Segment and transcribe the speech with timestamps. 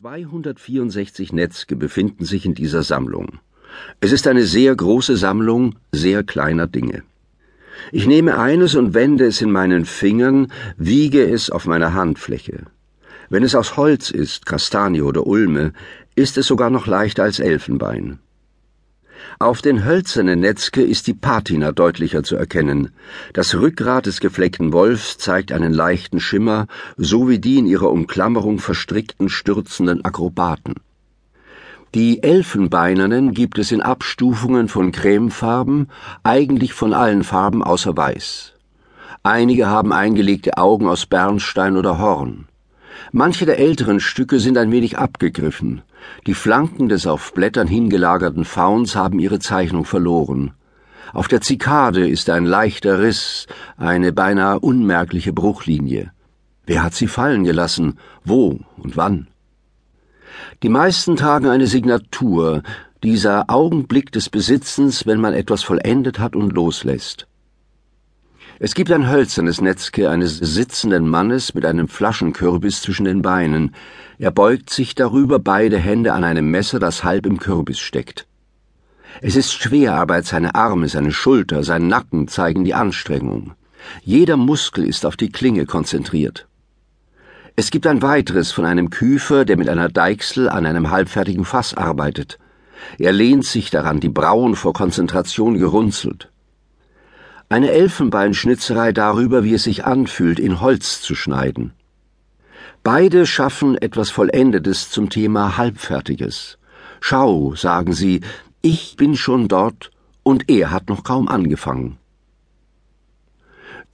[0.00, 3.40] 264 Netzke befinden sich in dieser Sammlung.
[3.98, 7.02] Es ist eine sehr große Sammlung sehr kleiner Dinge.
[7.90, 12.66] Ich nehme eines und wende es in meinen Fingern, wiege es auf meiner Handfläche.
[13.28, 15.72] Wenn es aus Holz ist, Kastanie oder Ulme,
[16.14, 18.20] ist es sogar noch leichter als Elfenbein.
[19.38, 22.90] Auf den hölzernen Netzke ist die Patina deutlicher zu erkennen.
[23.32, 28.58] Das Rückgrat des gefleckten Wolfs zeigt einen leichten Schimmer, so wie die in ihrer Umklammerung
[28.58, 30.74] verstrickten stürzenden Akrobaten.
[31.94, 35.88] Die Elfenbeinernen gibt es in Abstufungen von Cremefarben,
[36.22, 38.54] eigentlich von allen Farben außer Weiß.
[39.22, 42.46] Einige haben eingelegte Augen aus Bernstein oder Horn.
[43.10, 45.82] Manche der älteren Stücke sind ein wenig abgegriffen.
[46.26, 50.52] Die Flanken des auf Blättern hingelagerten Fauns haben ihre Zeichnung verloren.
[51.12, 56.12] Auf der Zikade ist ein leichter Riss, eine beinahe unmerkliche Bruchlinie.
[56.66, 57.98] Wer hat sie fallen gelassen?
[58.24, 59.28] Wo und wann?
[60.62, 62.62] Die meisten tragen eine Signatur,
[63.02, 67.27] dieser Augenblick des Besitzens, wenn man etwas vollendet hat und loslässt.
[68.60, 73.72] Es gibt ein hölzernes Netzke eines sitzenden Mannes mit einem Flaschenkürbis zwischen den Beinen.
[74.18, 78.26] Er beugt sich darüber beide Hände an einem Messer, das halb im Kürbis steckt.
[79.20, 83.52] Es ist Schwerarbeit, seine Arme, seine Schulter, sein Nacken zeigen die Anstrengung.
[84.02, 86.48] Jeder Muskel ist auf die Klinge konzentriert.
[87.54, 91.74] Es gibt ein weiteres von einem Küfer, der mit einer Deichsel an einem halbfertigen Fass
[91.74, 92.40] arbeitet.
[92.98, 96.28] Er lehnt sich daran, die Brauen vor Konzentration gerunzelt.
[97.50, 101.72] Eine Elfenbeinschnitzerei darüber, wie es sich anfühlt, in Holz zu schneiden.
[102.82, 106.58] Beide schaffen etwas Vollendetes zum Thema Halbfertiges.
[107.00, 108.20] Schau, sagen sie,
[108.60, 109.90] ich bin schon dort
[110.22, 111.96] und er hat noch kaum angefangen.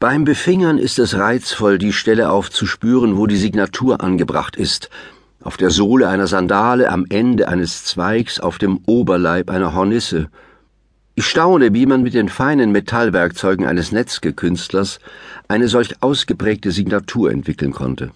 [0.00, 4.90] Beim Befingern ist es reizvoll, die Stelle aufzuspüren, wo die Signatur angebracht ist,
[5.42, 10.28] auf der Sohle einer Sandale, am Ende eines Zweigs, auf dem Oberleib einer Hornisse,
[11.16, 14.98] ich staune, wie man mit den feinen Metallwerkzeugen eines Netzgekünstlers
[15.46, 18.10] eine solch ausgeprägte Signatur entwickeln konnte.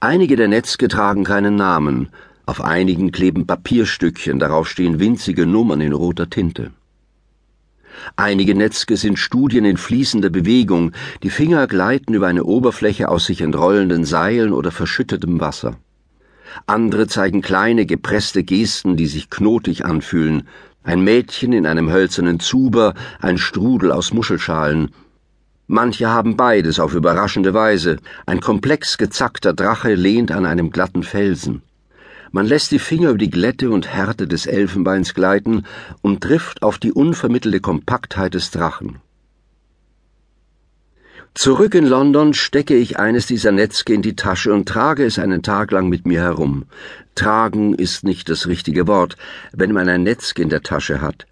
[0.00, 2.08] Einige der Netzke tragen keinen Namen,
[2.44, 6.72] auf einigen kleben Papierstückchen, darauf stehen winzige Nummern in roter Tinte.
[8.16, 10.92] Einige Netzke sind Studien in fließender Bewegung,
[11.22, 15.76] die Finger gleiten über eine Oberfläche aus sich entrollenden Seilen oder verschüttetem Wasser.
[16.66, 20.48] Andere zeigen kleine, gepresste Gesten, die sich knotig anfühlen,
[20.84, 24.90] ein Mädchen in einem hölzernen Zuber, ein Strudel aus Muschelschalen.
[25.66, 27.98] Manche haben beides auf überraschende Weise.
[28.26, 31.62] Ein komplex gezackter Drache lehnt an einem glatten Felsen.
[32.30, 35.64] Man lässt die Finger über die Glätte und Härte des Elfenbeins gleiten
[36.00, 38.96] und trifft auf die unvermittelte Kompaktheit des Drachen.
[41.34, 45.42] Zurück in London stecke ich eines dieser Netzke in die Tasche und trage es einen
[45.42, 46.66] Tag lang mit mir herum.
[47.14, 49.16] Tragen ist nicht das richtige Wort,
[49.50, 51.26] wenn man ein Netzke in der Tasche hat.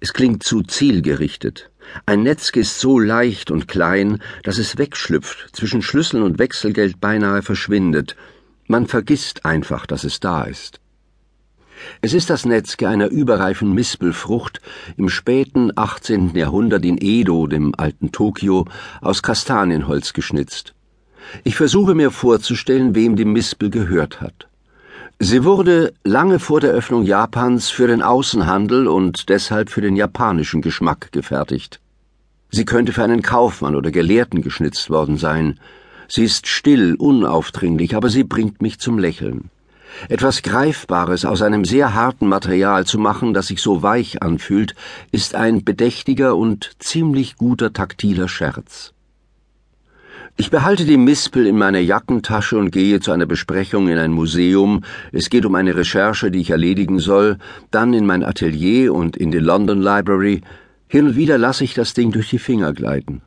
[0.00, 1.70] Es klingt zu zielgerichtet.
[2.04, 7.40] Ein Netzke ist so leicht und klein, dass es wegschlüpft, zwischen Schlüsseln und Wechselgeld beinahe
[7.40, 8.16] verschwindet.
[8.66, 10.78] Man vergisst einfach, dass es da ist.
[12.00, 14.60] Es ist das Netzke einer überreifen Mispelfrucht
[14.96, 16.34] im späten 18.
[16.34, 18.66] Jahrhundert in Edo, dem alten Tokio,
[19.00, 20.74] aus Kastanienholz geschnitzt.
[21.44, 24.48] Ich versuche mir vorzustellen, wem die Mispel gehört hat.
[25.20, 30.62] Sie wurde lange vor der Öffnung Japans für den Außenhandel und deshalb für den japanischen
[30.62, 31.80] Geschmack gefertigt.
[32.50, 35.58] Sie könnte für einen Kaufmann oder Gelehrten geschnitzt worden sein.
[36.06, 39.50] Sie ist still, unaufdringlich, aber sie bringt mich zum Lächeln.
[40.08, 44.74] Etwas Greifbares aus einem sehr harten Material zu machen, das sich so weich anfühlt,
[45.12, 48.92] ist ein bedächtiger und ziemlich guter taktiler Scherz.
[50.40, 54.84] Ich behalte die Mispel in meiner Jackentasche und gehe zu einer Besprechung in ein Museum.
[55.10, 57.38] Es geht um eine Recherche, die ich erledigen soll,
[57.72, 60.42] dann in mein Atelier und in die London Library.
[60.86, 63.22] Hin und wieder lasse ich das Ding durch die Finger gleiten.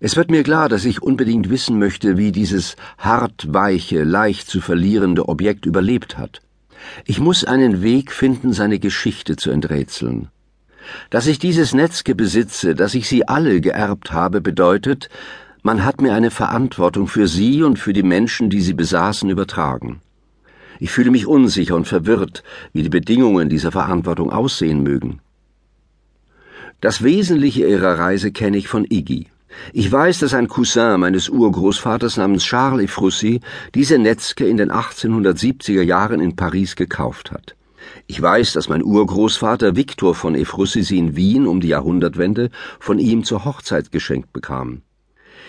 [0.00, 4.60] Es wird mir klar, dass ich unbedingt wissen möchte, wie dieses hart weiche, leicht zu
[4.60, 6.40] verlierende Objekt überlebt hat.
[7.04, 10.28] Ich muss einen Weg finden, seine Geschichte zu enträtseln.
[11.10, 15.08] Dass ich dieses Netzke besitze, dass ich sie alle geerbt habe, bedeutet,
[15.62, 20.00] man hat mir eine Verantwortung für sie und für die Menschen, die sie besaßen, übertragen.
[20.78, 25.18] Ich fühle mich unsicher und verwirrt, wie die Bedingungen dieser Verantwortung aussehen mögen.
[26.80, 29.26] Das Wesentliche ihrer Reise kenne ich von Iggy.
[29.72, 33.40] Ich weiß, dass ein Cousin meines Urgroßvaters namens Charles Efrussi
[33.74, 37.54] diese Netzke in den 1870er Jahren in Paris gekauft hat.
[38.06, 42.50] Ich weiß, dass mein Urgroßvater Viktor von Efrussi sie in Wien um die Jahrhundertwende
[42.80, 44.82] von ihm zur Hochzeit geschenkt bekam.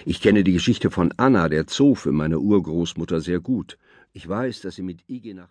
[0.05, 3.77] Ich kenne die Geschichte von Anna, der Zofe, meiner Urgroßmutter, sehr gut.
[4.11, 5.47] Ich weiß, dass Sie mit IG nach